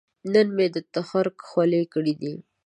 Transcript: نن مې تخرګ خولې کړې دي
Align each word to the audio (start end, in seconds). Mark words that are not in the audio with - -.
نن 0.33 0.47
مې 0.55 0.67
تخرګ 0.93 1.35
خولې 1.47 1.81
کړې 1.93 2.13
دي 2.21 2.33